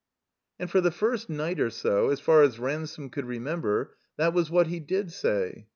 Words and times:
'* 0.31 0.59
And 0.59 0.67
for 0.67 0.81
the 0.81 0.89
first 0.89 1.29
night 1.29 1.59
or 1.59 1.69
so, 1.69 2.09
as 2.09 2.19
far 2.19 2.41
as 2.41 2.57
Ransome 2.57 3.11
could 3.11 3.27
remember, 3.27 3.95
that 4.17 4.33
was 4.33 4.49
what 4.49 4.65
he 4.65 4.79
did 4.79 5.11
say. 5.11 5.67